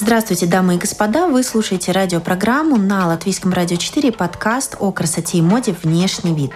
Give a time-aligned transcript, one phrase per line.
[0.00, 1.26] Здравствуйте, дамы и господа.
[1.26, 6.52] Вы слушаете радиопрограмму на Латвийском радио 4 подкаст о красоте и моде «Внешний вид».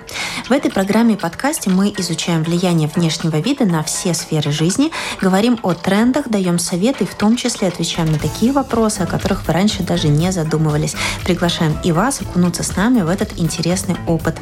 [0.48, 5.58] В этой программе и подкасте мы изучаем влияние внешнего вида на все сферы жизни, говорим
[5.64, 9.82] о трендах, даем советы в том числе отвечаем на такие вопросы, о которых вы раньше
[9.82, 10.94] даже не задумывались.
[11.24, 14.36] Приглашаем и вас окунуться с нами в этот интересный опыт.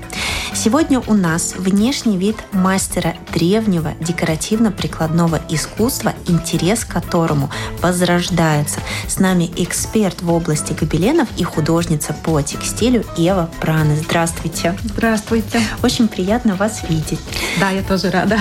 [0.52, 8.80] Сегодня у нас внешний вид мастера древнего декоративно-прикладного искусства, интерес к которому возрождается.
[9.08, 13.96] С нами эксперт в области гобеленов и художница по текстилю Ева Праны.
[13.96, 14.76] Здравствуйте.
[14.84, 15.60] Здравствуйте.
[15.82, 17.20] Очень приятно вас видеть.
[17.58, 18.38] Да, я тоже рада.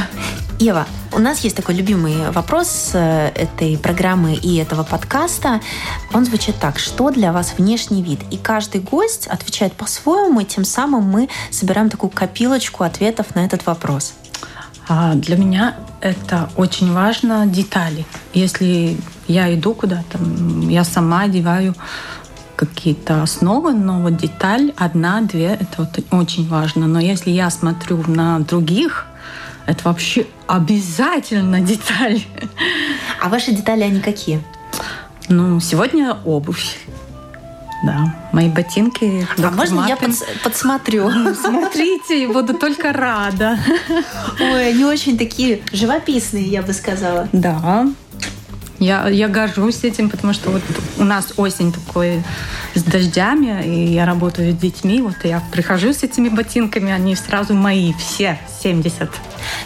[0.59, 5.62] Ева, у нас есть такой любимый вопрос э, этой программы и этого подкаста.
[6.13, 6.80] Он звучит так.
[6.80, 8.20] Что для вас внешний вид?
[8.30, 13.66] И каждый гость отвечает по-своему, и тем самым мы собираем такую копилочку ответов на этот
[13.66, 14.13] вопрос.
[14.89, 18.07] А для меня это очень важно детали.
[18.34, 18.97] Если
[19.27, 20.17] я иду куда-то,
[20.67, 21.75] я сама одеваю
[22.55, 26.88] какие-то основы, но вот деталь одна-две это вот очень важно.
[26.88, 29.05] Но если я смотрю на других,
[29.67, 32.23] это вообще обязательно деталь.
[33.21, 34.44] А ваши детали, они какие?
[35.30, 36.80] Ну, сегодня обувь.
[37.83, 39.27] Да, мои ботинки.
[39.38, 41.09] А можно я подс подсмотрю?
[41.35, 43.58] Смотрите, буду только рада.
[44.39, 47.30] Ой, они очень такие живописные, я бы сказала.
[47.31, 47.88] Да,
[48.80, 50.61] я, я горжусь этим, потому что вот
[50.97, 52.23] у нас осень такой
[52.75, 57.53] с дождями, и я работаю с детьми, вот я прихожу с этими ботинками, они сразу
[57.53, 59.09] мои, все, 70.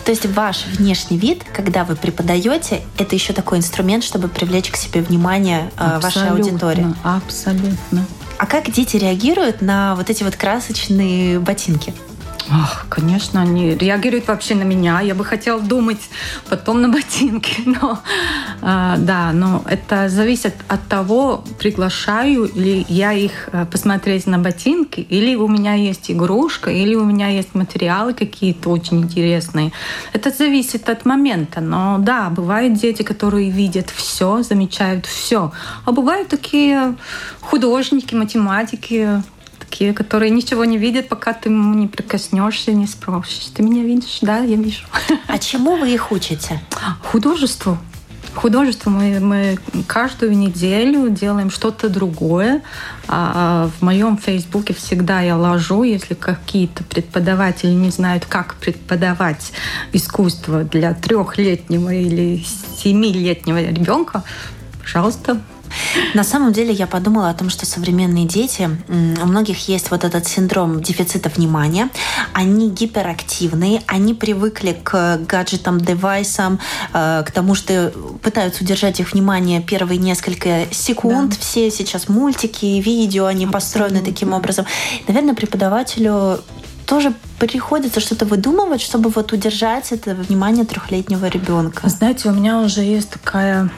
[0.05, 4.75] То есть ваш внешний вид, когда вы преподаете, это еще такой инструмент, чтобы привлечь к
[4.75, 6.95] себе внимание абсолютно, вашей аудитории?
[7.03, 8.05] Абсолютно.
[8.37, 11.93] А как дети реагируют на вот эти вот красочные ботинки?
[12.51, 14.99] Ах, конечно, они реагируют вообще на меня.
[15.01, 16.09] Я бы хотела думать
[16.49, 17.61] потом на ботинки.
[17.65, 17.99] Но
[18.61, 24.99] э, да, но это зависит от того, приглашаю ли я их э, посмотреть на ботинки,
[24.99, 29.71] или у меня есть игрушка, или у меня есть материалы какие-то очень интересные.
[30.11, 31.61] Это зависит от момента.
[31.61, 35.51] Но да, бывают дети, которые видят все, замечают все.
[35.85, 36.95] А бывают такие
[37.41, 39.23] художники, математики,
[39.73, 43.47] такие, которые ничего не видят, пока ты ему не прикоснешься, не спросишь.
[43.55, 44.19] Ты меня видишь?
[44.21, 44.85] Да, я вижу.
[45.27, 46.61] А чему вы их учите?
[47.01, 47.79] Художеству.
[48.35, 49.57] Художество мы, мы
[49.87, 52.61] каждую неделю делаем что-то другое.
[53.07, 59.53] А в моем фейсбуке всегда я ложу, если какие-то преподаватели не знают, как преподавать
[59.91, 62.43] искусство для трехлетнего или
[62.77, 64.23] семилетнего ребенка,
[64.81, 65.41] пожалуйста,
[66.13, 70.27] на самом деле я подумала о том, что современные дети, у многих есть вот этот
[70.27, 71.89] синдром дефицита внимания.
[72.33, 76.59] Они гиперактивные, они привыкли к гаджетам, девайсам,
[76.93, 81.31] э, к тому, что пытаются удержать их внимание первые несколько секунд.
[81.31, 81.37] Да.
[81.39, 83.51] Все сейчас мультики, видео, они Абсолютно.
[83.53, 84.65] построены таким образом.
[85.07, 86.39] Наверное, преподавателю
[86.93, 91.89] тоже приходится что-то выдумывать, чтобы вот удержать это внимание трехлетнего ребенка.
[91.89, 93.71] Знаете, у меня уже есть такая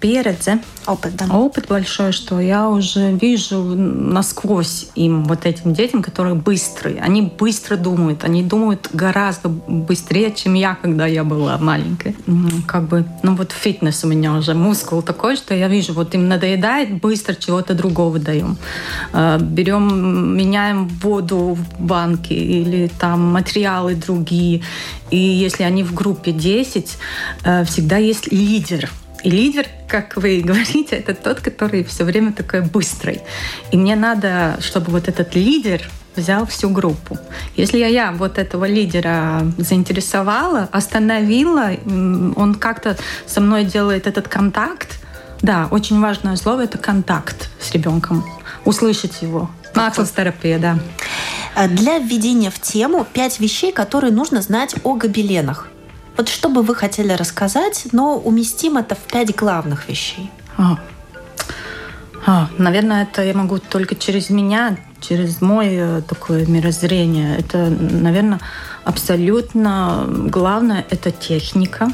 [0.00, 1.34] передзе, опыт, да.
[1.34, 7.00] опыт большой, что я уже вижу насквозь им, вот этим детям, которые быстрые.
[7.00, 12.14] Они быстро думают, они думают гораздо быстрее, чем я, когда я была маленькой.
[12.66, 16.28] Как бы, ну вот фитнес у меня уже, мускул такой, что я вижу, вот им
[16.28, 18.58] надоедает, быстро чего-то другого даем.
[19.12, 24.62] Э, Берем, меняем воду в банке или там материалы другие.
[25.10, 26.98] И если они в группе 10,
[27.44, 28.90] э, всегда есть лидер.
[29.24, 33.20] И лидер, как вы говорите, это тот, который все время такой быстрый.
[33.70, 35.82] И мне надо, чтобы вот этот лидер
[36.16, 37.18] взял всю группу.
[37.56, 41.70] Если я, я вот этого лидера заинтересовала, остановила,
[42.36, 44.98] он как-то со мной делает этот контакт,
[45.40, 48.24] да, очень важное слово– это контакт с ребенком.
[48.64, 49.50] Услышать его.
[49.74, 50.78] Mākslas да.
[51.54, 55.68] Э, для введения в тему пять вещей, которые нужно знать о гобеленах.
[56.16, 60.30] Вот что бы вы хотели рассказать, но уместим это в пять главных вещей.
[60.58, 60.78] А.
[62.24, 67.36] А, наверное, это я могу только через меня, через мое э, такое мирозрение.
[67.38, 68.40] Это, наверное,
[68.84, 71.90] абсолютно главное– это техника.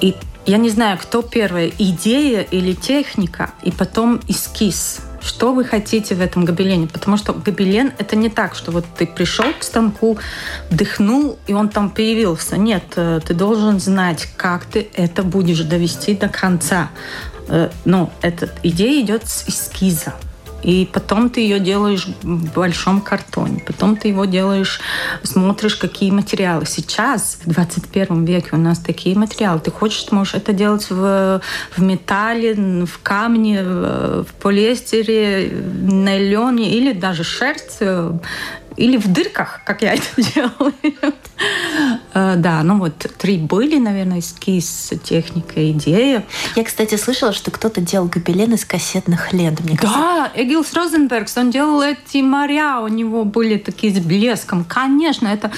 [0.00, 0.16] И
[0.46, 6.20] я не знаю, кто первая, идея или техника, и потом эскиз– что вы хотите в
[6.20, 6.86] этом гобелене.
[6.86, 10.18] Потому что гобелен— это не так, что вот ты пришел к станку,
[10.70, 12.56] вдохнул, и он там появился.
[12.56, 16.90] Нет, э, ты должен знать, как ты это будешь довести до конца.
[17.48, 20.14] Э, Но эта идея идет с эскиза.
[20.64, 23.62] И потом ты ее делаешь в большом картоне.
[23.66, 24.80] Потом ты его делаешь,
[25.22, 26.64] смотришь, какие материалы.
[26.66, 29.60] Сейчас, в 21 веке, у нас такие материалы.
[29.60, 31.42] Ты хочешь, можешь это делать в,
[31.76, 32.54] в металле,
[32.86, 37.80] в камне, в, полиэстере, нейлоне или даже шерсть
[38.76, 40.74] или в дырках, как я это делаю.
[42.14, 46.24] Э, да, ну вот три были, наверное, эскиз, техника, идея.
[46.54, 49.60] Я, кстати, слышала, что кто-то делал гобелен из кассетных лент.
[49.60, 54.64] Мне да, Эгилс Розенбергс, он делал эти моря, у него были такие с блеском.
[54.64, 55.50] Конечно, это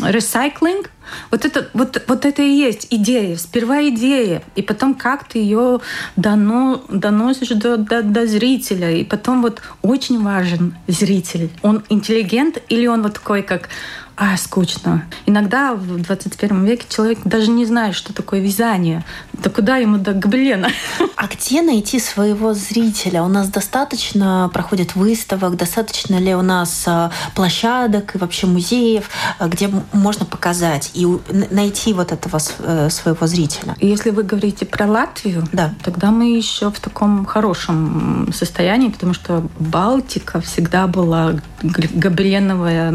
[0.00, 0.90] ресайклинг,
[1.30, 3.36] вот это, вот, вот это и есть идея.
[3.36, 5.80] Сперва идея, и потом как ты ее
[6.16, 8.90] дано, доносишь до, до, до зрителя.
[8.92, 11.50] И потом вот очень важен зритель.
[11.62, 13.68] Он интеллигент или он вот такой, как
[14.16, 15.04] а, скучно.
[15.26, 19.04] Иногда в 21 веке человек даже не знает, что такое вязание.
[19.42, 20.68] Да куда ему до гобелена?
[21.16, 23.22] А где найти своего зрителя?
[23.22, 29.08] У нас достаточно проходит выставок, достаточно ли у нас а, площадок и вообще музеев,
[29.38, 31.06] а, где можно показать и
[31.50, 33.74] найти вот этого э, своего зрителя?
[33.80, 35.72] Если вы говорите про Латвию, да.
[35.82, 42.92] тогда мы еще в таком хорошем состоянии, потому что Балтика всегда была гобеленовая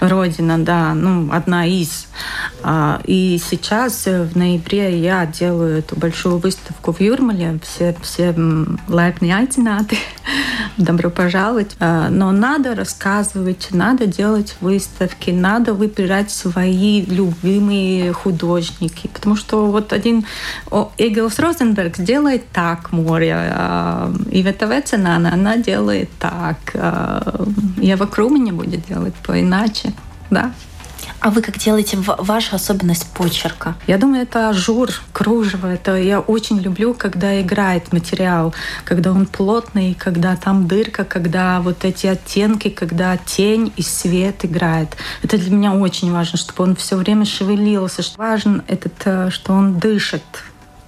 [0.00, 2.08] родина, да, ну, одна из.
[2.62, 7.58] А, и сейчас э, в ноябре я делаю эту большую выставку в Юрмале.
[7.62, 8.34] Все, все
[8.88, 9.96] лайпные айцинаты.
[10.76, 11.76] Добро пожаловать.
[11.78, 19.08] А, но надо рассказывать, надо делать выставки, надо выбирать свои любимые художники.
[19.08, 20.24] Потому что вот один
[20.98, 26.56] Эгилс Розенберг делает так море, а, и Ветовецена она делает так.
[27.76, 29.92] Я вокруг меня будет делать по-иначе
[30.30, 30.52] да.
[31.26, 33.74] А вы как делаете ваша особенность почерка?
[33.88, 35.66] Я думаю, это ажур, кружево.
[35.66, 41.84] Это я очень люблю, когда играет материал, когда он плотный, когда там дырка, когда вот
[41.84, 44.96] эти оттенки, когда тень и свет играет.
[45.24, 48.04] Это для меня очень важно, чтобы он все время шевелился.
[48.16, 50.22] Важен этот, э, что он дышит,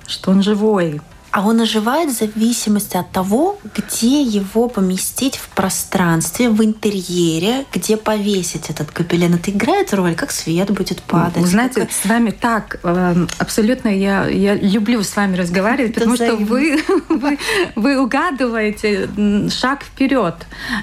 [0.07, 1.01] что он живой.
[1.31, 7.97] А он оживает в зависимости от того, где его поместить в пространстве, в интерьере, где
[7.97, 9.35] повесить этот гобелен.
[9.35, 11.43] Это играет роль, как свет будет падать.
[11.43, 11.93] Вы знаете, как...
[11.93, 17.39] с вами так, эм, абсолютно я, я люблю с вами разговаривать, потому что вы, вы,
[17.77, 19.09] вы угадываете
[19.51, 20.35] шаг вперед.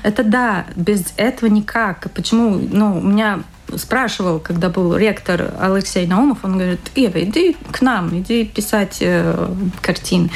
[0.03, 2.11] Это да, без этого никак.
[2.13, 2.59] Почему?
[2.71, 3.43] Ну, у меня
[3.77, 9.47] спрашивал, когда был ректор Алексей Наумов, он говорит, Ева, иди к нам, иди писать э,
[9.81, 10.29] картины.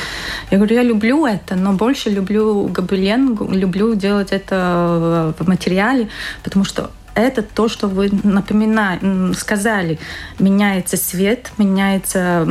[0.51, 6.09] Я говорю, я люблю это, но больше люблю гобелен, люблю делать это в материале,
[6.43, 9.99] потому что это то, что вы напоминали, сказали.
[10.39, 12.47] Меняется свет, меняется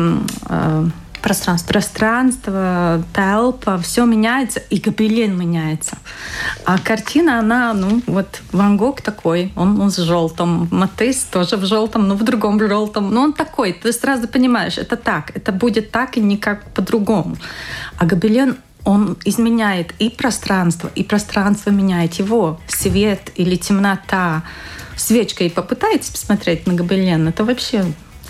[0.48, 0.84] э,
[1.23, 1.69] Пространство.
[1.69, 5.99] Пространство, толпа, все меняется, и гобелен меняется.
[6.65, 11.67] А картина, она, ну, вот Ван Гог такой, он, он с желтым, Матис тоже в
[11.67, 13.12] желтом, но в другом желтом.
[13.12, 17.37] Но он такой, ты сразу понимаешь, это так, это будет так и никак по-другому.
[17.99, 22.59] А гобелен он изменяет и пространство, и пространство меняет его.
[22.69, 24.44] Свет или темнота.
[24.97, 27.85] Свечкой попытайтесь посмотреть на гобелен, это вообще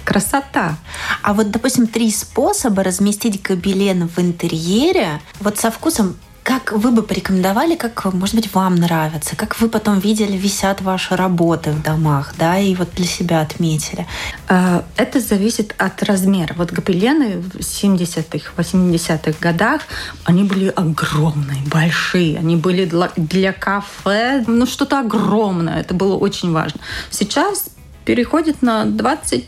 [0.08, 0.78] Красота.
[1.22, 7.02] А вот, допустим, три способа разместить гобелен в интерьере вот со вкусом как вы бы
[7.02, 12.32] порекомендовали, как, может быть, вам нравится, как вы потом видели, висят ваши работы в домах,
[12.38, 14.06] да, и вот для себя отметили?
[14.48, 16.54] А, это зависит от размера.
[16.56, 19.82] Вот гобелены в 70-х, 80-х годах,
[20.24, 26.50] они были огромные, большие, они были для, для кафе, ну что-то огромное, это было очень
[26.52, 26.80] важно.
[27.10, 27.68] Сейчас
[28.08, 29.44] переходит на 20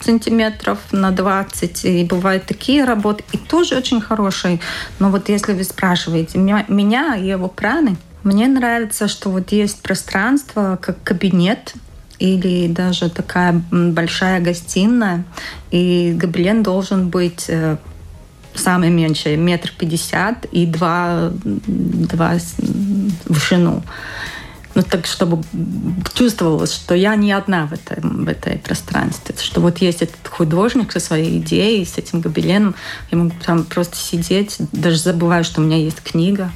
[0.00, 1.84] сантиметров, на 20.
[1.86, 4.60] И бывают такие работы, и тоже очень хорошие.
[5.00, 10.78] Но вот если вы спрашиваете меня и его праны, мне нравится, что вот есть пространство,
[10.80, 11.74] как кабинет,
[12.20, 15.24] или даже такая большая гостиная,
[15.72, 17.76] и гобелен должен быть э,
[18.54, 23.82] самый меньший, метр пятьдесят и два, два в вышину
[24.76, 25.42] ну, так, чтобы
[26.12, 30.92] чувствовалось, что я не одна в, этом, в этой пространстве, что вот есть этот художник
[30.92, 32.74] со своей идеей, с этим гобеленом,
[33.10, 36.52] я могу там просто сидеть, даже забываю, что у меня есть книга.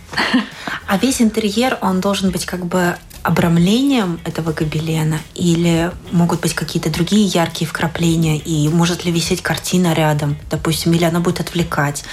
[0.87, 5.19] А весь интерьер, он должен быть как бы обрамлением этого гобелена?
[5.35, 8.39] Или могут быть какие-то другие яркие вкрапления?
[8.39, 12.05] И может ли висеть картина рядом, допустим, или она будет отвлекать,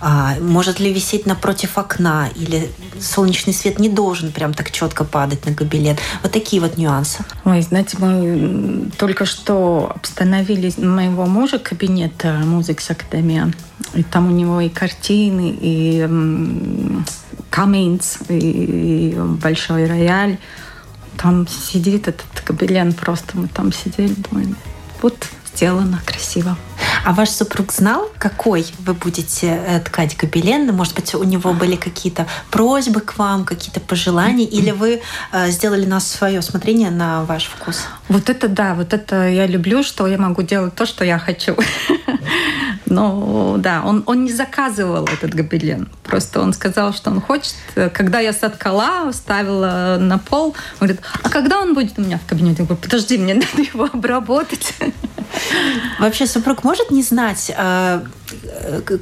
[0.00, 2.28] а, может ли висеть напротив окна?
[2.34, 5.96] Или солнечный свет не должен прям так четко падать на гобелен.
[6.22, 7.24] Вот такие вот нюансы.
[7.44, 13.52] Ой, знаете, мы только что обстановили моего мужа кабинет Музыкс Академия.
[13.94, 16.08] И там у него и картины, и
[17.50, 20.38] каминц и, большой рояль.
[21.16, 23.38] Там сидит этот гобелен просто.
[23.38, 24.54] Мы там сидели, думали,
[25.00, 25.16] вот
[25.54, 26.56] сделано красиво.
[27.04, 30.74] А ваш супруг знал, какой вы будете э, ткать гобелен?
[30.74, 35.00] Может быть, у него были какие-то просьбы к вам, какие-то пожелания, или вы
[35.32, 37.86] э, сделали на свое усмотрение, на ваш вкус?
[38.08, 41.56] Вот это да, вот это я люблю, что я могу делать то, что я хочу.
[42.86, 45.88] Но да, он, он не заказывал этот гобелен.
[46.02, 47.54] Просто он сказал, что он хочет.
[47.92, 52.26] Когда я соткала, ставила на пол, он говорит, а когда он будет у меня в
[52.26, 52.62] кабинете?
[52.62, 54.74] Я говорю, подожди, мне надо его обработать.
[55.98, 58.02] Вообще супруг может не знать, а,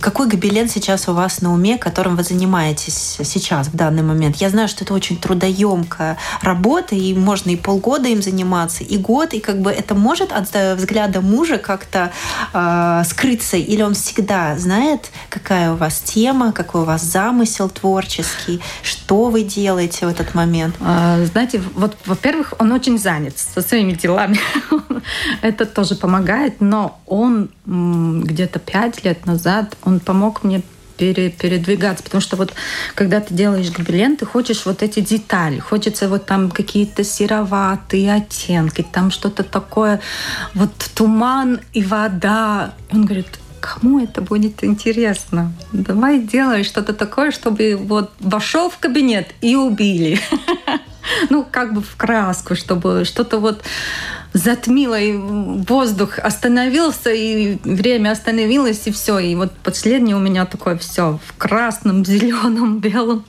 [0.00, 4.37] какой гобелен сейчас у вас на уме, которым вы занимаетесь сейчас, в данный момент?
[4.37, 9.35] Я знаю, что это очень трудоемкая работа, и можно и полгода им заниматься, и год,
[9.35, 12.12] и как бы это может от взгляда мужа как-то
[12.52, 18.61] э, скрыться, или он всегда знает, какая у вас тема, какой у вас замысел творческий,
[18.82, 20.75] что вы делаете в этот момент?
[20.80, 24.38] А, знаете, вот, во-первых, он очень занят со своими делами.
[25.42, 29.41] это тоже помогает, но он где-то пять лет назад,
[29.84, 30.62] он помог мне
[30.96, 32.04] пере, передвигаться.
[32.04, 32.52] Потому что вот
[32.94, 35.58] когда ты делаешь гобелен, ты хочешь вот эти детали.
[35.58, 40.00] Хочется вот там какие-то сероватые оттенки, там что-то такое,
[40.54, 42.75] вот туман и вода.
[42.92, 43.26] Он говорит,
[43.61, 45.52] кому это будет интересно?
[45.72, 50.20] Давай делай что-то такое, чтобы вот вошел в кабинет и убили.
[51.30, 53.62] Ну, как бы в краску, чтобы что-то вот
[54.32, 59.18] затмило, и воздух остановился, и время остановилось, и все.
[59.18, 63.25] И вот последнее у меня такое все в красном, зеленом, белом.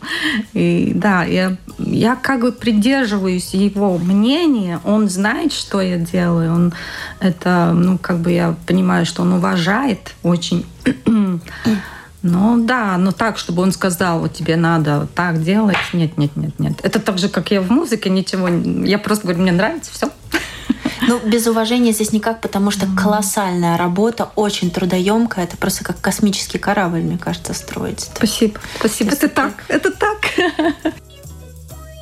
[0.54, 4.80] И да, я, я как бы придерживаюсь его мнения.
[4.84, 6.54] Он знает, что я делаю.
[6.54, 6.74] Он
[7.20, 10.66] это, ну, как бы я понимаю, что он уважает очень.
[12.24, 15.76] Ну да, но так, чтобы он сказал, вот тебе надо так делать.
[15.92, 16.80] Нет, нет, нет, нет.
[16.82, 18.48] Это так же, как я в музыке, ничего.
[18.86, 20.10] Я просто говорю, мне нравится, все.
[21.06, 25.44] Ну, без уважения здесь никак, потому что колоссальная работа, очень трудоемкая.
[25.44, 28.10] Это просто как космический корабль, мне кажется, строить.
[28.16, 28.58] Спасибо.
[28.80, 29.12] Спасибо.
[29.12, 29.66] Это так.
[29.68, 30.22] Это так.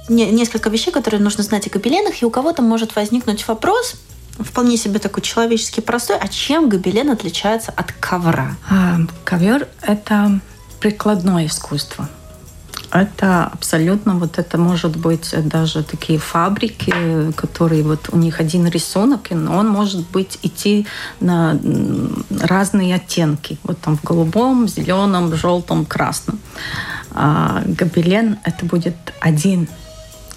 [0.08, 3.96] Несколько вещей, которые нужно знать о гобеленах, и у кого-то может возникнуть вопрос,
[4.44, 8.56] вполне себе такой человеческий простой, а чем гобелен отличается от ковра?
[8.70, 10.40] А, ковер– это
[10.80, 12.10] прикладное искусство.
[12.92, 19.32] Это абсолютно, вот это может быть даже такие фабрики, которые вот у них один рисунок,
[19.32, 20.86] и он может быть идти
[21.22, 21.58] на
[22.42, 23.58] разные оттенки.
[23.64, 26.40] Вот там в голубом, зеленом, желтом, красном.
[27.12, 29.70] А гобелен это будет один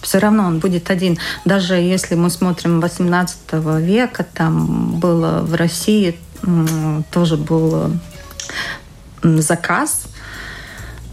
[0.04, 1.18] все равно он будет один.
[1.44, 6.18] Даже если мы смотрим 18 века, там было в России
[7.10, 7.92] тоже был
[9.22, 10.06] заказ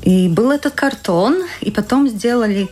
[0.02, 2.70] и был этот картон, и потом сделали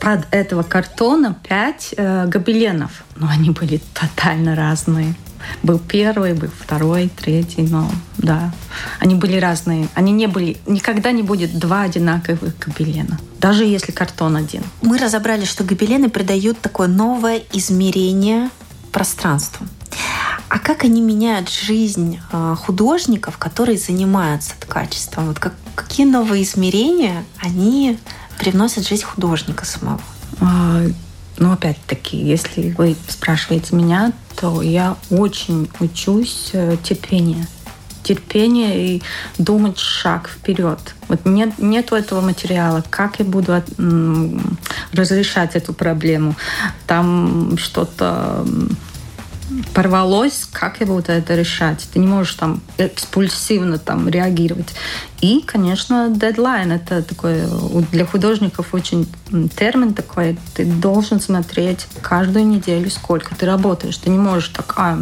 [0.00, 3.04] под этого картона пять э, гобеленов.
[3.16, 5.14] Но они были тотально разные.
[5.62, 8.52] Был первый, был второй, третий, но да,
[9.00, 9.88] они были разные.
[9.94, 14.62] Они не были, никогда не будет два одинаковых гобелена, даже если картон один.
[14.82, 18.50] Мы разобрали, что гобелены придают такое новое измерение
[18.92, 19.66] пространству.
[20.48, 25.26] А как они меняют жизнь э, художников, которые занимаются ткачеством?
[25.26, 27.98] Вот как, какие новые измерения они
[28.38, 30.00] привносят в жизнь художника самого?
[31.38, 37.46] Ну, опять-таки, если вы спрашиваете меня, то я очень учусь э, терпению.
[38.02, 39.02] Терпение и
[39.38, 40.78] думать шаг вперед.
[41.08, 42.82] Вот нет, нету этого материала.
[42.88, 43.68] Как я буду от,
[44.92, 46.34] разрешать эту проблему?
[46.86, 48.44] Там что-то
[49.78, 51.88] порвалось, как я буду это решать?
[51.92, 54.74] Ты не можешь там экспульсивно там реагировать.
[55.20, 56.72] И, конечно, дедлайн.
[56.72, 57.42] Это такой
[57.92, 59.06] для художников очень
[59.56, 60.36] термин такой.
[60.54, 63.96] Ты должен смотреть каждую неделю, сколько ты работаешь.
[63.98, 64.98] Ты не можешь так, а,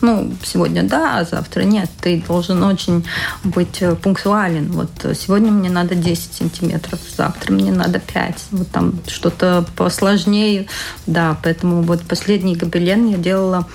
[0.00, 1.90] ну, сегодня да, а завтра нет.
[2.00, 3.06] Ты должен очень
[3.44, 4.70] быть э, пунктуален.
[4.72, 8.44] Вот э, сегодня мне надо 10 сантиметров, завтра мне надо 5.
[8.52, 10.66] Вот там что-то посложнее.
[11.06, 13.66] Да, поэтому вот последний гобелен я делала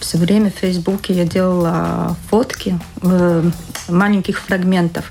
[0.00, 3.50] все время в Фейсбуке, я делала фотки э,
[3.88, 5.10] маленьких фрагментов.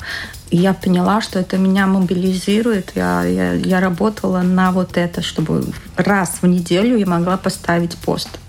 [0.50, 2.94] И я поняла, что это меня мобилизирует.
[2.96, 5.64] Я, я, я работала на вот это, чтобы
[5.96, 8.40] раз в неделю я могла поставить пост.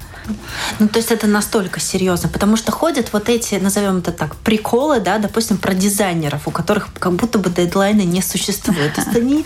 [0.78, 5.00] Ну, то есть это настолько серьезно, потому что ходят вот эти, назовем это так, приколы,
[5.00, 8.94] да, допустим, про дизайнеров, у которых как будто бы дедлайна не существует.
[8.94, 9.44] То есть они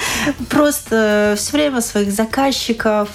[0.48, 3.08] просто все время своих заказчиков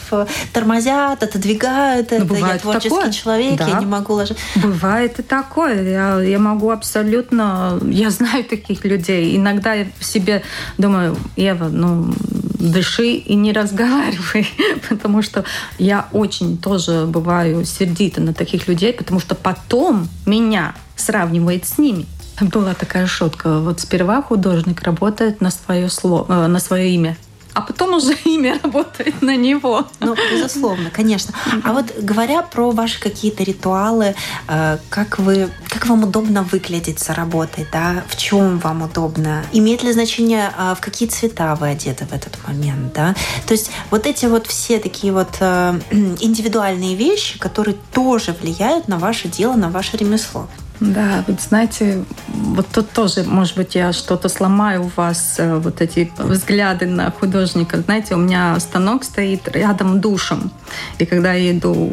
[0.53, 2.11] тормозят, отодвигают.
[2.11, 3.11] Ну, это я творческий такое.
[3.11, 3.67] человек, да.
[3.67, 4.37] я не могу ложить.
[4.55, 5.83] Бывает и такое.
[5.83, 7.79] Я, я могу абсолютно...
[7.83, 9.35] Я знаю таких людей.
[9.35, 10.43] Иногда я себе
[10.77, 12.13] думаю, Ева, ну,
[12.59, 14.47] дыши и не разговаривай,
[14.89, 15.43] потому что
[15.77, 22.05] я очень тоже бываю сердита на таких людей, потому что потом меня сравнивает с ними.
[22.41, 23.59] Была такая шутка.
[23.59, 27.17] Вот сперва художник работает на свое, слово, э, на свое имя,
[27.59, 29.85] а потом уже имя работает на него.
[29.99, 31.33] Ну, безусловно, конечно.
[31.63, 34.15] А вот говоря про ваши какие-то ритуалы,
[34.47, 38.03] э, как вы, как вам удобно выглядеть за работой, да?
[38.07, 39.43] В чем вам удобно?
[39.51, 43.13] Имеет ли значение, э, в какие цвета вы одеты в этот момент, да?
[43.45, 48.97] То есть вот эти вот все такие вот э, индивидуальные вещи, которые тоже влияют на
[48.97, 50.47] ваше дело, на ваше ремесло.
[50.79, 55.81] Да, вот знаете, вот тут тоже, может быть, я что-то сломаю у вас, э, вот
[55.81, 57.81] эти взгляды на художника.
[57.81, 60.51] Знаете, у меня станок стоит рядом душем.
[60.97, 61.91] И когда я иду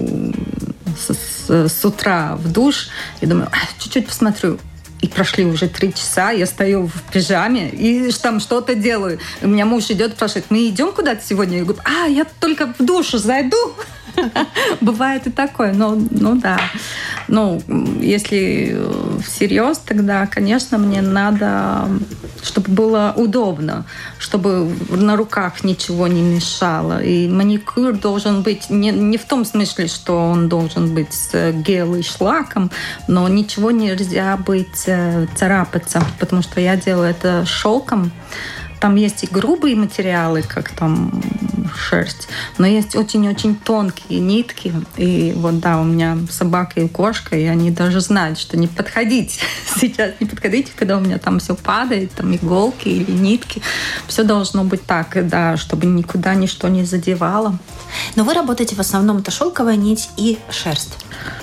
[0.97, 2.89] с, с, с утра в душ,
[3.21, 4.59] я думаю, чуть-чуть посмотрю,
[5.01, 9.19] и прошли уже три часа, я стою в пижаме и там что-то делаю.
[9.43, 11.59] У меня муж идет, спрашивает, мы идем куда-то сегодня?
[11.59, 13.75] Я говорю, а, я только в душу зайду.
[14.81, 16.59] Бывает и такое, но, ну да.
[17.29, 17.61] Ну,
[18.01, 18.79] если
[19.25, 21.89] всерьез, тогда, конечно, мне надо,
[22.43, 23.85] чтобы было удобно,
[24.19, 27.03] чтобы на руках ничего не мешало.
[27.03, 31.97] И маникюр должен быть не, не в том смысле, что он должен быть с гелом
[31.97, 32.71] и шлаком,
[33.09, 38.13] но ничего нельзя быть э, царапаться, потому что я делаю это шелком.
[38.81, 41.23] Там есть и грубые материалы, как там
[41.79, 42.29] шерсть,
[42.59, 44.73] но есть очень-очень тонкие нитки.
[44.97, 49.41] И вот да, у меня собака и кошка, и они даже знают, что не подходить
[49.77, 53.63] сейчас, не подходите, когда у меня там все падает, там иголки или нитки.
[54.07, 57.59] Все должно быть так, да, чтобы никуда ничто не задевало.
[58.15, 60.99] Но вы работаете в основном это шелковая нить и шерсть.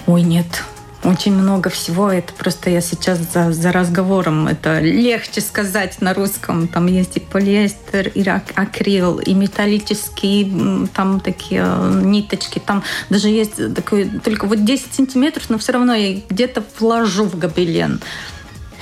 [0.05, 0.63] Ой, нет,
[1.03, 2.11] очень много всего.
[2.11, 4.47] Это просто я сейчас за, за разговором.
[4.47, 6.67] Это легче сказать на русском.
[6.67, 12.59] Там есть и полиэстер, и акрил, и металлические там такие э, ниточки.
[12.59, 17.37] Там даже есть такой, только вот 10 сантиметров, но все равно я где-то вложу в
[17.37, 18.01] гобелен.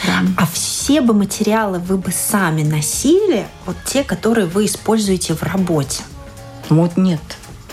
[0.05, 0.21] Да.
[0.37, 6.01] А все бы материалы вы бы сами носили, вот те, которые вы используете в работе?
[6.69, 7.21] Вот нет.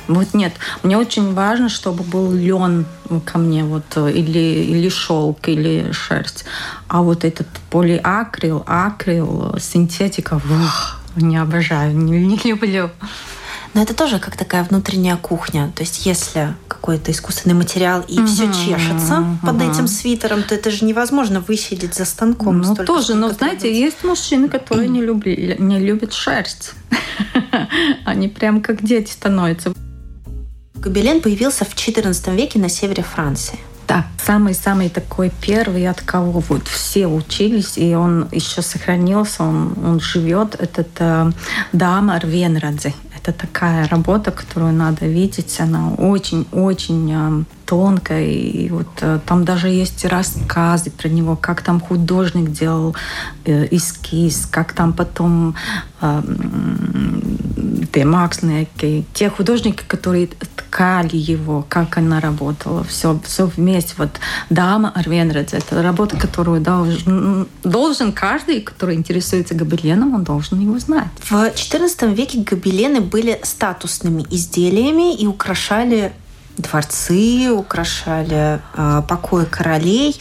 [0.09, 2.87] Вот нет, мне очень важно, чтобы был лен
[3.27, 6.47] ко мне, вот, или, или шелк, или шерсть.
[6.89, 12.91] А вот этот полиакрил, акрил, синтетика, ух, не обожаю, не, не люблю.
[13.75, 15.71] Но это тоже как такая внутренняя кухня.
[15.75, 19.47] То есть если какой-то искусственный материал и uh-huh, все чешется uh-huh.
[19.47, 22.61] под этим свитером, то это же невозможно высидеть за станком.
[22.61, 26.73] Ну тоже, но знаете, есть мужчины, которые не, люби, не любят шерсть.
[28.05, 29.75] Они прям как дети становятся.
[30.81, 33.59] Гобелен появился в XIV веке на севере Франции.
[33.89, 40.01] Да, самый-самый такой первый, от кого вот все учились, и он еще сохранился, он, он
[40.01, 41.33] живет, этот э,
[41.73, 42.93] Дамар Венрадзе.
[43.17, 49.69] Это такая работа, которую надо видеть, она очень-очень э, тонкая, и вот э, там даже
[49.69, 52.97] есть рассказы про него, как там художник делал
[53.45, 55.55] э, эскиз, как там потом
[56.01, 56.23] э,
[57.93, 63.93] те mākslinieki, те художники, которые ткали его, как она работала, все, все вместе.
[63.99, 70.79] Вот «Дама Арвенредзе»— это работа, которую должен, должен каждый, который интересуется гобеленом, он должен его
[70.79, 71.09] знать.
[71.19, 76.13] В XIV веке гобелены были статусными изделиями и украшали
[76.59, 80.21] дворцы, украшали э, покои королей.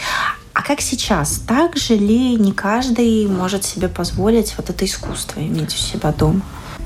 [0.53, 1.41] А как сейчас?
[1.47, 6.41] Так же ли не каждый может себе позволить вот это искусство иметь у себя дома?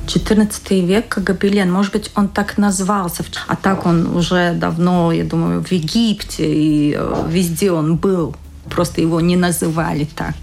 [0.07, 5.63] 14 век Гобелен, может быть, он так назвался, а так он уже давно, я думаю,
[5.63, 8.35] в Египте и э, везде он был.
[8.69, 10.35] Просто его не называли так.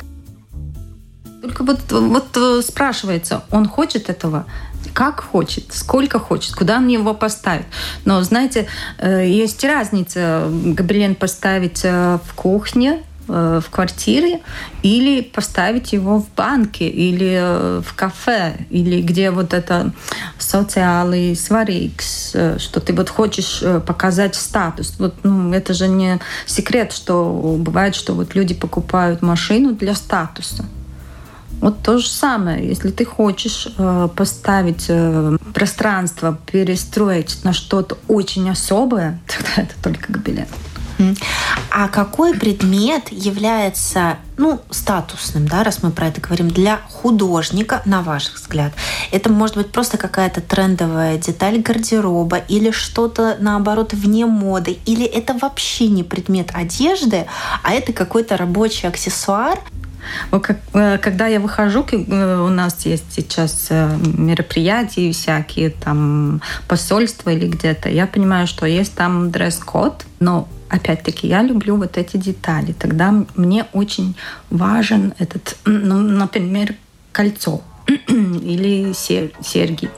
[1.43, 4.47] Только вот, вот э, спрашивается, он хочет этого?
[4.93, 7.67] Как хочет, сколько хочет, куда он его поставит.
[8.05, 8.67] Но, знаете,
[8.99, 10.49] э, есть разница.
[10.51, 14.41] Гобелен поставить в кухне, Э, в квартире
[14.83, 19.93] или поставить его в банке или э, в кафе или где вот это
[20.39, 24.95] социалы сварикс, э, что ты вот хочешь показать статус.
[24.99, 30.65] Вот, ну, это же не секрет, что бывает, что вот люди покупают машину для статуса.
[31.61, 32.67] Вот то же самое.
[32.67, 40.13] Если ты хочешь э, поставить э, пространство, перестроить на что-то очень особое, тогда это только
[40.13, 40.47] гобелен.
[41.71, 48.03] А какой предмет является ну, статусным, да, раз мы про это говорим, для художника, на
[48.03, 48.73] ваш взгляд?
[49.13, 54.79] Это может быть просто какая-то трендовая деталь гардероба или что-то, наоборот, вне моды?
[54.87, 57.27] Или это вообще не предмет одежды,
[57.63, 59.61] а это какой-то рабочий аксессуар,
[60.33, 67.47] Э, когда я выхожу, э, у нас есть сейчас э, мероприятия всякие, там посольства или
[67.47, 72.73] где-то, я понимаю, что есть там дресс-код, но опять-таки, я люблю вот эти детали.
[72.73, 74.17] Тогда мне очень
[74.51, 76.75] важен этот, ну, например,
[77.13, 79.91] кольцо или серьги.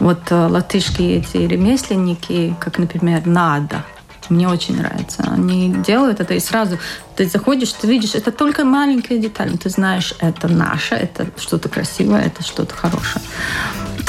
[0.00, 3.84] Вот латышские эти ремесленники, как, например, надо–
[4.30, 5.22] мне очень нравится.
[5.22, 6.78] Они делают это, и сразу
[7.16, 9.56] ты заходишь, ты видишь, это только маленькая деталь.
[9.58, 13.24] Ты знаешь, это наше, это что-то красивое, это что-то хорошее.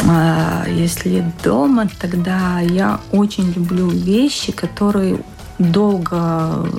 [0.07, 5.19] А если дома, тогда я очень люблю вещи, которые
[5.57, 6.69] долго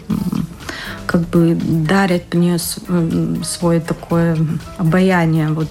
[1.07, 4.37] как бы дарят мне свое такое
[4.79, 5.69] обаяние, вот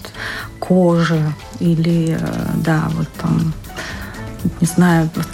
[0.60, 3.53] кожа или, э, да, вот там,
[4.60, 5.27] не знаю, вот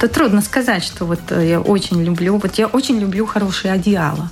[0.00, 2.38] это трудно сказать, что вот э, я очень люблю.
[2.38, 4.30] Вот я очень люблю хорошие одеяла.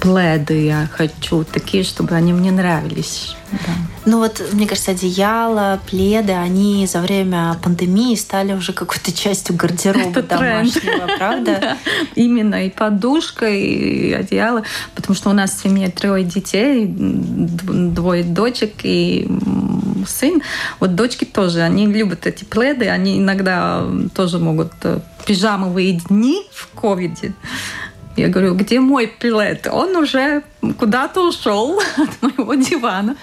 [0.00, 3.36] Пледы я хочу такие, чтобы они мне нравились.
[3.52, 3.72] Да.
[4.04, 10.10] Ну вот, мне кажется, одеяла, пледы, они за время пандемии стали уже какой-то частью гардероба
[10.10, 11.18] Это домашнего, тренд.
[11.18, 11.58] правда?
[11.60, 11.76] Да.
[12.16, 14.64] Именно и подушка, и одеяло,
[14.96, 19.28] потому что у нас в семье трое детей, двое дочек и
[20.06, 20.42] сын.
[20.80, 23.84] Вот дочки тоже, они любят эти пледы, они иногда
[24.14, 27.32] тоже могут э, пижамовые дни в ковиде.
[28.16, 29.66] Я говорю, где мой плед?
[29.70, 30.42] Он уже
[30.78, 33.16] куда-то ушел от моего дивана.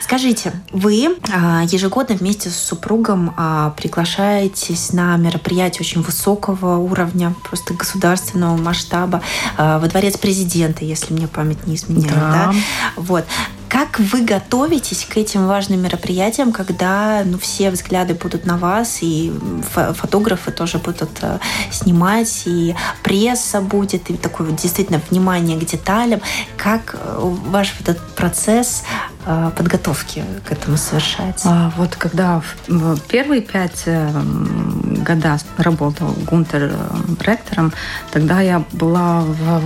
[0.00, 7.74] Скажите, вы а, ежегодно вместе с супругом а, приглашаетесь на мероприятие очень высокого уровня, просто
[7.74, 9.22] государственного масштаба,
[9.56, 12.14] а, во дворец президента, если мне память не изменяет.
[12.14, 12.52] Да.
[12.52, 12.54] Да?
[12.96, 13.24] Вот.
[13.70, 19.32] Как вы готовитесь к этим важным мероприятиям, когда ну, все взгляды будут на вас, и
[19.72, 21.38] фотографы тоже будут э,
[21.70, 26.20] снимать, и пресса будет, и такое вот действительно внимание к деталям.
[26.56, 28.82] Как э, ваш этот процесс
[29.24, 31.48] э, подготовки к этому совершается?
[31.48, 36.72] А, вот когда в первые пять года работал Гунтер
[37.20, 37.72] ректором,
[38.10, 39.62] тогда я была в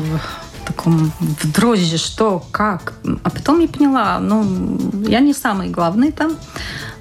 [0.84, 2.94] в дрожжи, что, как.
[3.22, 4.44] А потом я поняла, ну,
[5.08, 6.32] я не самый главный там,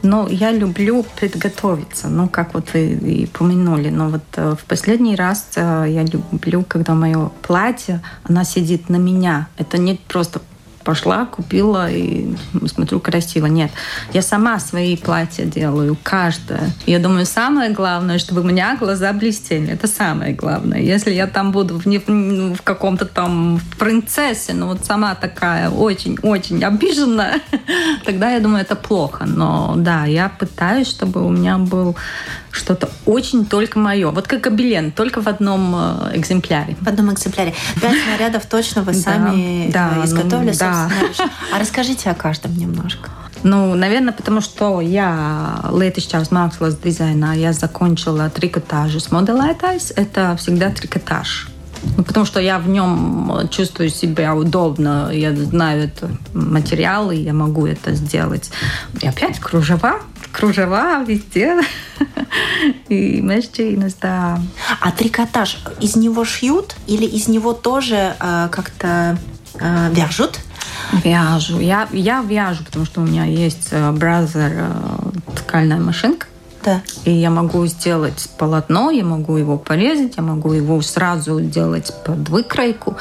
[0.02, 3.90] но я люблю подготовиться, ну, как вот вы и помянули.
[3.90, 8.98] Но вот э, в последний раз э, я люблю, когда мое платье, она сидит на
[8.98, 9.48] меня.
[9.58, 10.42] Это не просто
[10.84, 12.36] пошла, купила и
[12.68, 13.48] смотрю красиво.
[13.48, 13.72] Нет,
[14.14, 16.72] я сама свои платья делаю, каждое.
[16.86, 19.70] Я думаю, самое главное, чтобы у меня глаза блестели.
[19.70, 20.80] Это самое главное.
[20.80, 26.64] Если я там буду в, не, в каком-то там принцессе, ну вот сама такая очень-очень
[26.64, 27.42] обиженная,
[28.06, 29.26] тогда я думаю, это плохо.
[29.26, 31.96] Но да, я пытаюсь, чтобы у меня был
[32.54, 34.12] что-то очень только мое.
[34.12, 36.78] Вот как гобелен, только в одном э, экземпляре.
[36.80, 37.54] В одном экземпляре.
[37.82, 40.90] Пять нарядов точно вы сами да, э, изготовили, ну, да.
[41.52, 43.10] А расскажите о каждом немножко.
[43.42, 49.92] Ну, наверное, потому что я летишķās mākslas дизайна, я закончила трикотаж с моделētājs.
[49.96, 51.48] Это всегда трикотаж.
[51.98, 57.34] Ну, потому что я в нем чувствую себя удобно, я знаю это материал, и я
[57.34, 58.52] могу это сделать.
[59.02, 60.00] И опять кружева,
[60.32, 61.60] кружева везде.
[62.90, 64.40] И мешчинность, да.
[64.80, 69.18] А трикотаж, из него шьют или из него тоже э, как-то
[69.56, 70.40] э, вяжут?
[71.04, 71.60] Вяжу.
[71.60, 74.72] Я, я вяжу, потому что у меня есть бразер э,
[75.36, 76.28] ткальная машинка.
[76.64, 76.82] Да.
[77.04, 82.30] И я могу сделать полотно, я могу его порезать, я могу его сразу делать под
[82.30, 82.98] выкройку.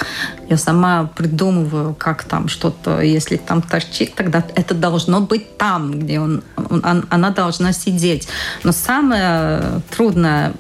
[0.49, 6.19] Я сама придумываю, как там что-то, если там торчит, тогда это должно быть там, где
[6.19, 8.29] он, он, она должна сидеть.
[8.65, 10.55] Но самое трудное,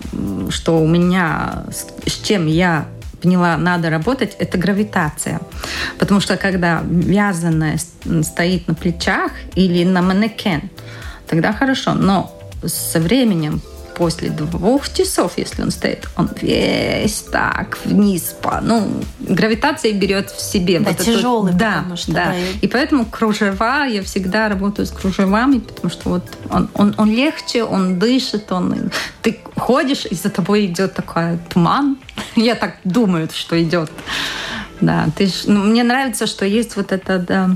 [0.50, 1.64] что у меня,
[2.06, 2.86] с чем я
[3.20, 5.40] поняла, надо работать, это гравитация.
[5.98, 7.78] Потому что когда вязаное
[8.22, 10.70] стоит на плечах или на манекен,
[11.26, 11.94] тогда хорошо.
[11.94, 13.60] Но со временем
[13.94, 18.60] после двух часов, если он стоит, он весь так вниз по...
[18.60, 20.80] Ну, гравитация берет в себе.
[20.80, 22.12] Да, вот тяжелый, эту, да, что...
[22.12, 27.10] Да, и поэтому кружева, я всегда работаю с кружевами, потому что вот он, он, он
[27.10, 28.90] легче, он дышит, он...
[29.22, 31.98] Ты ходишь, и за тобой идет такой туман.
[32.36, 33.90] Я так думаю, что идет.
[34.80, 35.08] да.
[35.16, 37.50] Ты ж, ну, мне нравится, что есть вот это да,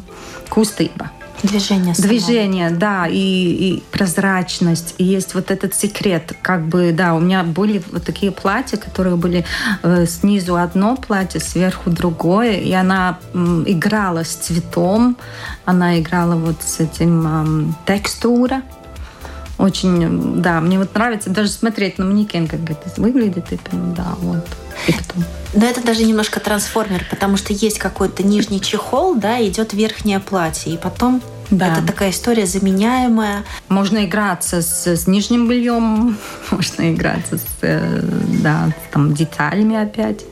[0.48, 1.10] кустыба.
[1.42, 1.94] Движение.
[1.94, 2.08] Само.
[2.08, 4.94] Движение, да, и, и прозрачность.
[4.98, 6.32] И есть вот этот секрет.
[6.42, 9.44] Как бы, да, у меня были вот такие платья, которые были
[9.82, 12.58] э, снизу одно платье, сверху другое.
[12.58, 15.16] И она м, играла с цветом,
[15.64, 18.62] она играла вот с этим э, текстура.
[19.58, 23.52] Очень, да, мне вот нравится даже смотреть на манекен, как это выглядит.
[23.52, 24.44] И прям, да, вот.
[24.86, 25.24] И потом.
[25.54, 30.74] Но это даже немножко трансформер, потому что есть какой-то нижний чехол, да, идет верхнее платье,
[30.74, 31.74] и потом да.
[31.74, 33.44] Это такая история заменяемая.
[33.68, 36.18] Можно играться с, с нижним бельем,
[36.50, 38.00] можно играться с э,
[38.42, 40.24] да, там, деталями опять.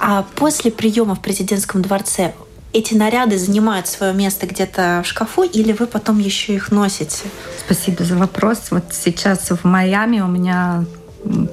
[0.00, 2.34] А после приема в президентском дворце
[2.72, 7.28] эти наряды занимают свое место где-то в шкафу, или вы потом еще их носите?
[7.64, 8.70] Спасибо за вопрос.
[8.70, 10.84] Вот сейчас в Майами у меня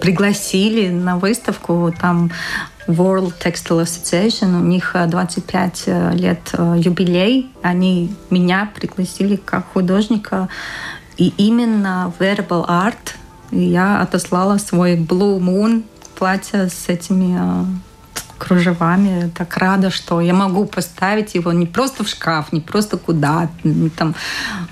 [0.01, 2.32] пригласили на выставку, там
[2.88, 9.65] World Textile Association, у них 25 э, э, лет э, юбилей, они меня пригласили как
[9.73, 10.49] художника,
[11.17, 13.15] и именно Verbal Art
[13.51, 15.84] я отослала свой Blue Moon
[16.15, 17.39] платье с этими
[18.38, 19.32] кружевами.
[19.36, 23.50] Так рада, что я могу поставить его не просто в шкаф, не просто куда.
[23.98, 24.15] Там,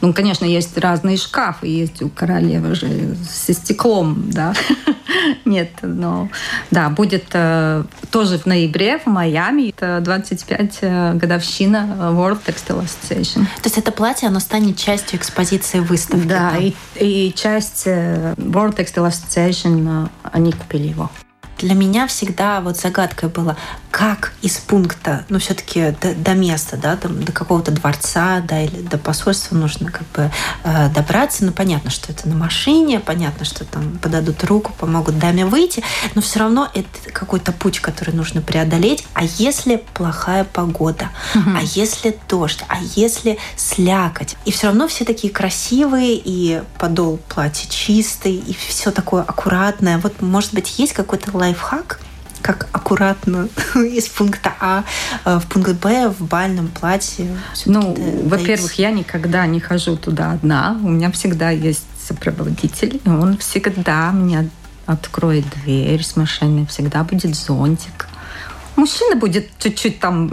[0.02, 4.54] ну, конечно, есть разные шкафы, есть у королевы же со стеклом, да.
[5.46, 6.30] Нет, но
[6.72, 9.70] да, будет э, тоже в ноябре в Майами.
[9.70, 13.44] Это 25 э, годовщина World Textile Association.
[13.44, 16.28] То есть это платье, оно станет частью экспозиции выставки?
[16.28, 16.58] Да?
[16.58, 21.10] И, и часть э, World Textile Association, они купили его
[21.64, 23.56] для меня всегда вот загадкой было,
[23.90, 28.82] как из пункта, ну, все-таки до, до места, да, до, до какого-то дворца, да, или
[28.82, 30.32] до посольства нужно как бы
[30.64, 31.46] э, добраться.
[31.46, 35.84] Ну, понятно, что это на машине, понятно, что там подадут руку, помогут даме выйти,
[36.16, 39.06] но все равно это какой-то путь, который нужно преодолеть.
[39.14, 41.10] А если плохая погода?
[41.36, 41.52] Угу.
[41.56, 42.64] А если дождь?
[42.68, 44.36] А если слякоть?
[44.44, 49.98] И все равно все такие красивые, и подол платья чистый, и все такое аккуратное.
[50.00, 51.53] Вот, может быть, есть какой-то лайфхак,
[52.44, 54.84] как аккуратно из пункта А
[55.26, 57.36] э, в пункт Б в бальном платье.
[57.66, 57.96] Ну,
[58.28, 60.78] во-первых, я никогда не хожу туда одна.
[60.84, 64.50] У меня всегда есть сопроводитель, и он всегда мне
[64.86, 68.08] откроет дверь с машины, всегда будет зонтик.
[68.76, 70.30] Мужчина будет чуть-чуть там,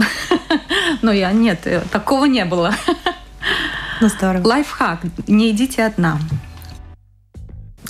[1.01, 2.75] но я нет, э, такого не было.
[4.01, 4.45] Ну, здорово.
[4.45, 4.99] Лайфхак.
[5.27, 6.19] Не идите одна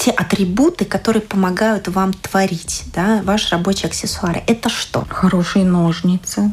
[0.02, 4.42] те атрибуты, которые помогают вам творить, да, ваши рабочие аксессуары.
[4.48, 5.06] Это что?
[5.08, 6.52] Хорошие ножницы.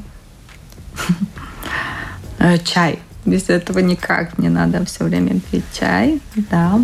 [2.39, 3.01] Э, чай.
[3.25, 4.39] Без этого никак.
[4.39, 6.21] Не надо все время пить чай.
[6.37, 6.79] Да.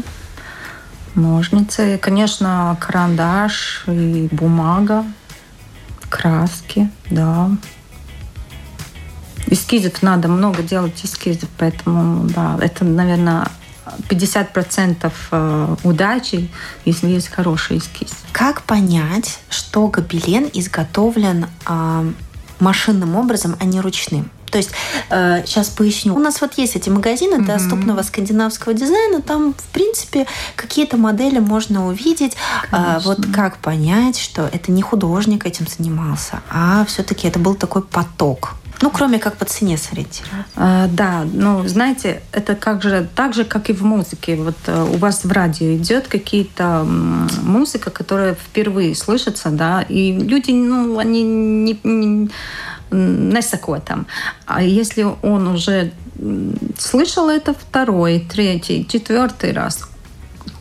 [1.14, 1.98] Ножницы.
[1.98, 5.04] Конечно, карандаш и бумага.
[6.08, 6.90] Краски.
[7.10, 7.50] Да.
[9.46, 13.46] Эскизов надо много делать эскизов, поэтому да, это, наверное,
[14.08, 16.50] 50% э, удачи,
[16.84, 18.10] если есть хороший эскиз.
[18.32, 22.12] Как понять, что гобелен изготовлен э,
[22.60, 24.30] машинным образом, а не ручным?
[24.54, 24.70] То есть,
[25.10, 26.14] э, сейчас поясню.
[26.14, 27.46] У нас вот есть эти магазины mm-hmm.
[27.46, 29.20] доступного скандинавского дизайна.
[29.20, 32.36] Там, в принципе, какие-то модели можно увидеть.
[32.70, 37.82] Э, вот как понять, что это не художник этим занимался, а все-таки это был такой
[37.82, 38.54] поток.
[38.84, 40.46] Ну, кроме как по цене сориентировать.
[40.56, 44.36] А, да, ну, знаете, это как же, так же, как и в музыке.
[44.36, 46.86] Вот э, у вас в радио идет какие-то
[47.42, 51.80] музыка, которая впервые слышится, да, и люди, ну, они не,
[52.90, 54.06] не, сако там.
[54.44, 55.90] А если он уже
[56.78, 59.88] слышал это второй, третий, четвертый раз,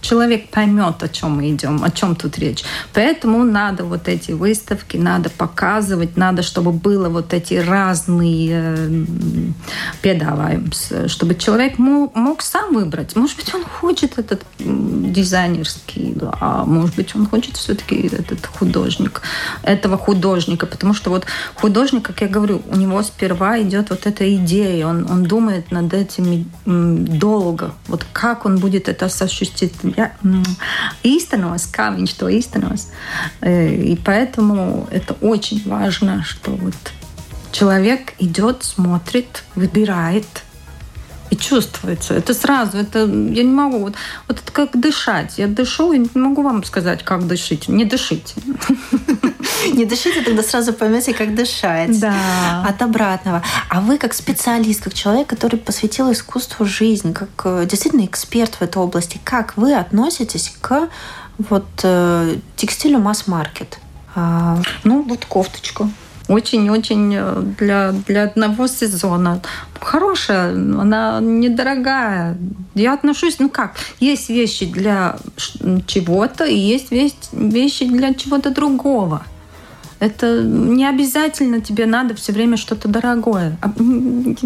[0.04, 2.64] человек поймет, о чем мы идем, о чем тут речь.
[2.94, 9.06] Поэтому надо вот эти выставки, надо показывать, надо, чтобы было вот эти разные э,
[10.02, 10.72] педаваем,
[11.08, 13.16] чтобы человек мог, мог сам выбрать.
[13.16, 19.22] Может быть, он хочет этот дизайнерский, а может быть, он хочет все-таки этот художник,
[19.64, 24.36] этого художника, потому что вот художник, как я говорю, у него сперва идет вот эта
[24.36, 30.12] идея, он, он думает над этим долго, вот как он будет это осуществить ja,
[31.04, 32.88] īstenos, kā viņš to īstenos.
[33.42, 36.76] И поэтому это очень важно, что вот
[37.52, 40.26] человек идет, смотрит, выбирает,
[41.34, 42.14] и чувствуется.
[42.14, 43.80] Это сразу, это я не могу.
[43.80, 43.96] Вот,
[44.28, 45.38] вот это как дышать.
[45.38, 47.72] Я дышу и не могу вам сказать, как дышите.
[47.72, 48.36] Не дышите.
[49.74, 52.00] Не дышите, тогда сразу поймете, как дышать.
[52.00, 52.64] Да.
[52.68, 53.42] От обратного.
[53.70, 58.62] А вы как специалист, как человек, который посвятил искусству жизнь, как э, действительно эксперт в
[58.62, 60.90] этой области, как вы относитесь к
[61.40, 63.80] вот э, текстилю масс-маркет?
[64.16, 65.90] А, ну, вот кофточку
[66.28, 69.42] Очень-очень э, для, для одного сезона.
[69.80, 72.38] Хорошая, она недорогая.
[72.76, 75.18] Я отношусь, ну как, есть вещи для
[75.86, 79.24] чего-то, и есть вещи для чего-то другого.
[80.00, 83.58] Это не обязательно тебе надо все время что-то дорогое.
[83.62, 83.72] А,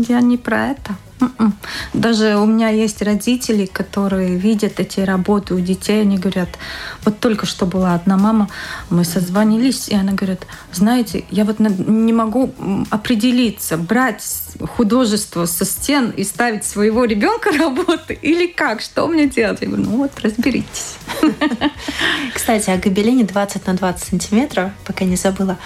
[0.08, 0.96] я не про это.
[1.20, 1.54] М-м.
[1.94, 6.50] Даже у меня есть родители, которые видят эти работы у детей, они говорят,
[7.04, 8.50] вот только что была одна мама,
[8.90, 12.54] мы созвонились, и она говорит, знаете, я вот не могу
[12.92, 14.24] определиться, брать
[14.76, 19.62] художество со стен и ставить своего ребенка работы или как, что мне делать?
[19.62, 20.98] Я говорю, ну вот, разберитесь.
[22.34, 25.58] Кстати, о гобелене 20 на 20 сантиметров, пока не забыла,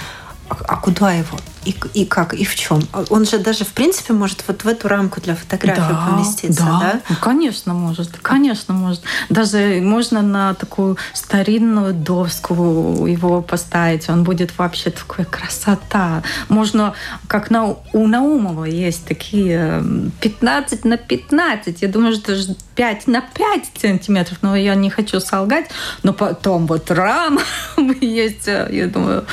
[0.50, 1.38] а, а куда его?
[1.64, 2.82] И, и как, и в чем?
[3.10, 6.80] Он же даже, в принципе, может вот в эту рамку для фотографии да, поместиться, да?
[6.80, 7.02] да?
[7.08, 8.18] Ну, конечно, может.
[8.18, 9.02] Конечно, может.
[9.30, 14.10] Даже можно на такую старинную доску его поставить.
[14.10, 16.24] Он будет вообще такая красота.
[16.50, 16.96] Можно,
[17.28, 19.84] как на, у Наумова есть такие
[20.20, 21.82] 15 на 15.
[21.82, 22.36] Я думаю, что
[22.74, 24.40] 5 на 5 сантиметров.
[24.42, 25.70] Но я не хочу солгать.
[26.02, 27.42] Но потом вот рама
[28.02, 29.26] есть, я думаю,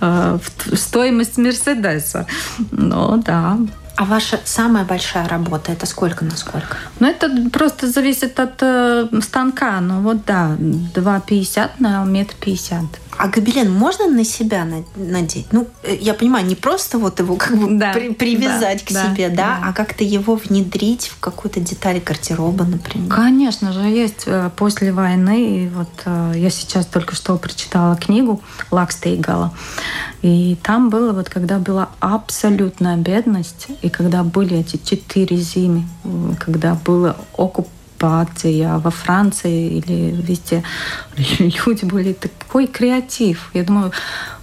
[0.00, 0.38] э,
[0.74, 2.26] стоимость Мерседеса Мерседеса.
[2.70, 3.58] Ну да.
[3.96, 6.76] А ваша самая большая работа это сколько на сколько?
[6.98, 9.80] Ну, это просто зависит от э, станка.
[9.80, 12.84] Ну, вот да, 2,50 на метр пятьдесят.
[13.18, 15.46] А гобелен можно на себя надеть?
[15.52, 19.10] Ну, э, я понимаю, не просто вот его как бы да, при, привязать да, к
[19.10, 23.12] себе, да, да, а как-то его внедрить в какую-то деталь гардероба, например.
[23.12, 25.64] Конечно же, есть э, после войны.
[25.64, 29.52] И вот э, я сейчас только что прочитала книгу Лакстейгала.
[30.22, 35.84] И там было, вот когда была абсолютная бедность, и когда были эти четыре зимы,
[36.38, 40.62] когда было оккупация оккупация во Франции или везде
[41.38, 43.50] люди были такой креатив.
[43.54, 43.92] Я думаю,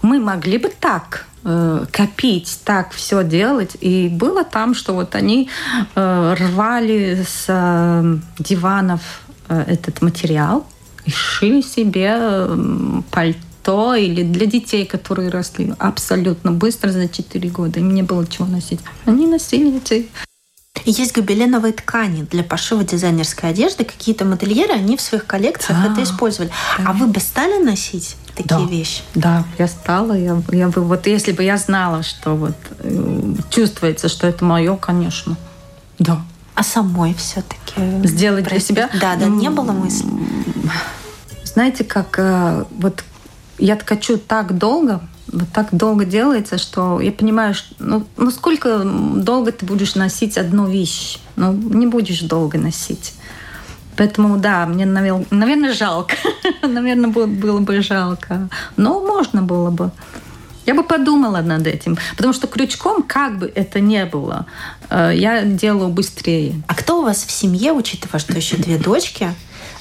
[0.02, 3.78] мы могли бы так э, копить, так все делать.
[3.82, 5.50] И было там, что вот они
[5.96, 9.02] э, рвали с э, диванов
[9.50, 10.66] э, этот материал
[11.06, 17.80] и шили себе э, пальто или для детей, которые росли абсолютно быстро за 4 года.
[17.80, 18.80] Им не было чего носить.
[19.06, 20.08] Они носили эти
[20.86, 23.84] есть гобеленовые ткани для пошива дизайнерской одежды.
[23.84, 26.52] Какие-то модельеры, они в своих коллекциях а, это использовали.
[26.78, 26.86] Да.
[26.90, 28.66] А вы бы стали носить такие да.
[28.66, 29.02] вещи?
[29.16, 30.14] Да, я стала.
[30.14, 34.76] Я, я бы, вот если бы я знала, что вот э, чувствуется, что это мое,
[34.76, 35.38] конечно.
[35.98, 36.22] Да.
[36.56, 38.90] А самой все-таки сделать для себя?
[39.00, 40.08] Да, да, не было мысли.
[41.44, 43.04] Знаете, как э, вот
[43.58, 48.82] я ткачу так долго, вот так долго делается, что я понимаю, что, ну, ну сколько
[48.84, 51.20] долго ты будешь носить одну вещь?
[51.36, 53.14] Ну, не будешь долго носить.
[53.96, 56.16] Поэтому, да, мне, наверное, жалко.
[56.62, 58.50] наверное, было бы жалко.
[58.78, 59.92] Но можно было бы.
[60.66, 61.98] Я бы подумала над этим.
[62.16, 64.46] Потому что крючком, как бы это ни было,
[64.90, 66.62] э, я делаю быстрее.
[66.68, 69.34] А кто у вас в семье, учитывая, что еще две дочки,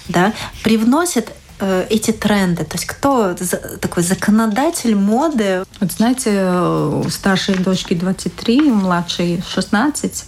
[0.09, 0.33] да,
[0.65, 2.65] привносит эти тренды?
[2.65, 3.35] То есть кто
[3.81, 5.65] такой законодатель моды?
[5.81, 10.25] Вот знаете, у старшей дочки 23, у младшей 16.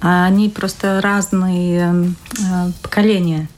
[0.00, 3.48] А они просто разные э, поколения,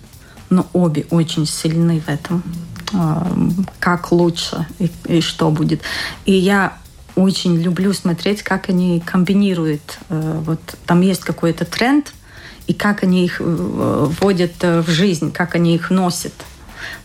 [0.50, 2.42] но обе очень сильны в этом.
[2.92, 3.22] Э,
[3.80, 5.82] как лучше и, и что будет.
[6.24, 6.78] И я
[7.16, 9.98] очень люблю смотреть, как они комбинируют.
[10.08, 12.12] Вот там есть какой-то тренд,
[12.68, 16.32] и как они их вводят в жизнь, как они их носят.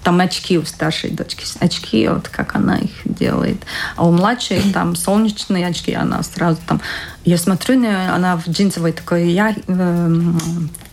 [0.03, 3.57] Там очки у старшей дочки, очки, вот как она их делает.
[3.95, 6.81] А у младшей там солнечные очки, она сразу там...
[7.25, 10.15] Я смотрю на нее, она в джинсовой такой я, э,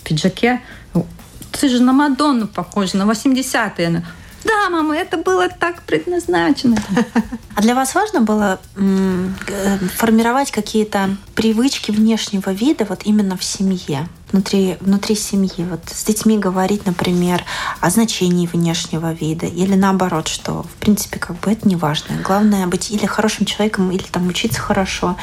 [0.05, 0.61] пиджаке.
[1.53, 3.87] Ты же на Мадонну похожа, на 80-е.
[3.87, 4.05] Она,
[4.45, 6.77] да, мама, это было так предназначено.
[7.57, 14.09] А для вас важно было э, формировать какие-то привычки внешнего вида вот именно в семье?
[14.33, 15.67] Внутри, внутри семьи.
[15.69, 17.45] Вот с детьми говорить, например,
[17.81, 22.17] о значении внешнего вида или наоборот, что в принципе как бы это не важно.
[22.23, 25.17] Главное быть или хорошим человеком, или там учиться хорошо.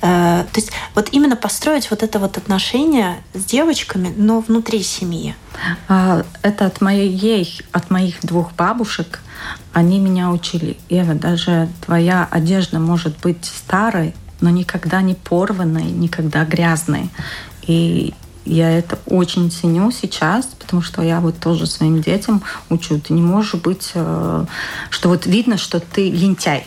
[0.00, 5.34] Э, то есть вот именно построить вот это вот отношение с девочками, но внутри семьи.
[5.88, 9.20] А, это от моей, от моих двух бабушек.
[9.72, 10.76] Они меня учили.
[10.88, 17.10] Ева, даже твоя одежда может быть старой, но никогда не порванной, никогда грязной.
[17.62, 23.00] И я это очень ценю сейчас, потому что я вот тоже своим детям учу.
[23.00, 24.44] Ты не можешь быть, э,
[24.90, 26.66] что вот видно, что ты лентяй.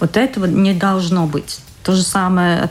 [0.00, 1.60] Вот этого не должно быть.
[1.82, 2.68] То же самое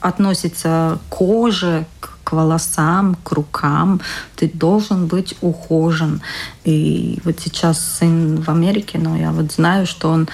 [0.00, 1.86] относится, к коже,
[2.28, 4.02] к волосам, к рукам.
[4.36, 6.20] Ты должен быть ухожен.
[6.64, 10.28] И вот сейчас сын в Америке, но я вот знаю, что он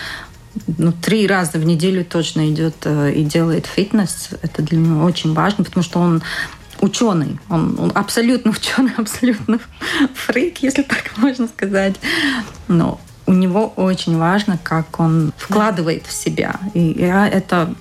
[0.79, 4.31] ну, три раза в неделю точно идет э, и делает фитнес.
[4.43, 6.23] Это для него очень важно, потому что он
[6.85, 7.39] ученый.
[7.49, 9.59] Он, он абсолютно ученый, абсолютно
[10.15, 11.97] фрик, если так можно сказать.
[12.69, 16.61] Но у него очень важно, как он вкладывает в себя.
[16.75, 17.75] И я это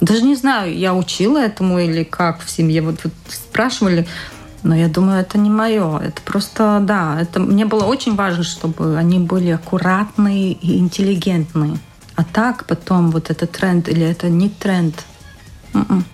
[0.00, 2.82] даже не знаю, я учила этому или как в семье.
[2.82, 4.06] Вот, вот спрашивали,
[4.62, 5.98] но я думаю, это не мое.
[5.98, 11.78] Это просто, да, это мне было очень важно, чтобы они были аккуратные и интеллигентные.
[12.16, 15.04] А так потом вот это тренд или это не тренд.
[15.74, 16.04] М-м.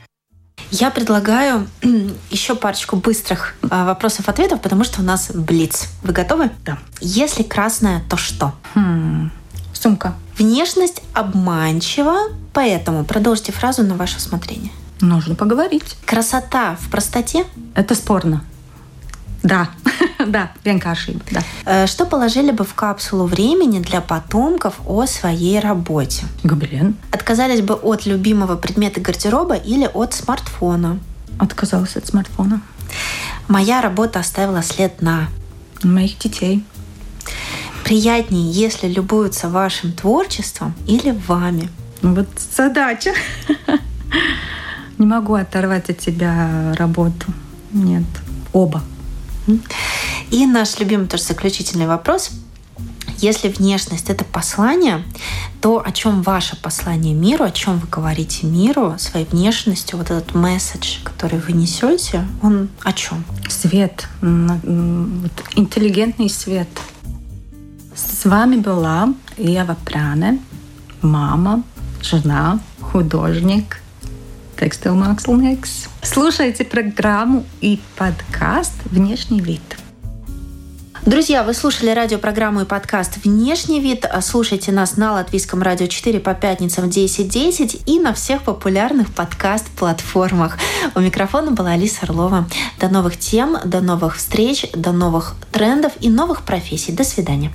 [0.72, 1.68] Я предлагаю
[2.30, 5.88] еще парочку быстрых а, вопросов-ответов, потому что у нас блиц.
[6.02, 6.50] Вы готовы?
[6.64, 6.78] Да.
[7.00, 8.54] Если красная, то что?
[8.74, 9.30] Хм.
[9.74, 10.14] Сумка.
[10.38, 12.16] Внешность обманчива,
[12.54, 14.72] поэтому продолжите фразу на ваше усмотрение.
[15.02, 15.96] Нужно поговорить.
[16.06, 17.44] Красота в простоте?
[17.74, 18.42] Это спорно.
[19.42, 19.68] Да,
[20.26, 21.42] да, vienkāršība, да.
[21.66, 26.24] Э, что положили бы в капсулу времени для потомков о своей работе?
[26.44, 26.96] Гобелен.
[27.10, 30.98] Отказались бы от любимого предмета гардероба или от смартфона?
[31.38, 32.60] Отказалась от смартфона.
[33.48, 35.28] Моя работа оставила след на...
[35.82, 36.64] Моих детей.
[37.84, 41.68] Приятнее, если любуются вашим творчеством или вами?
[42.02, 43.12] Вот задача.
[44.98, 47.32] Не могу оторвать от тебя работу.
[47.72, 48.04] Нет.
[48.52, 48.82] Оба.
[50.30, 52.30] И наш любимый тоже заключительный вопрос.
[53.18, 55.04] Если внешность это послание,
[55.60, 60.34] то о чем ваше послание миру, о чем вы говорите миру своей внешностью, вот этот
[60.34, 63.24] месседж, который вы несете, он о чем?
[63.48, 66.68] Свет, интеллигентный свет.
[67.94, 70.40] С вами была Ева Пране,
[71.00, 71.62] мама,
[72.00, 73.81] жена, художник,
[74.62, 75.88] Текстил Макслникс.
[76.02, 79.60] Слушайте программу и подкаст «Внешний вид».
[81.04, 84.06] Друзья, вы слушали радиопрограмму и подкаст «Внешний вид».
[84.20, 90.56] Слушайте нас на Латвийском радио 4 по пятницам в 10.10 и на всех популярных подкаст-платформах.
[90.94, 92.48] У микрофона была Алиса Орлова.
[92.78, 96.92] До новых тем, до новых встреч, до новых трендов и новых профессий.
[96.92, 97.50] До свидания.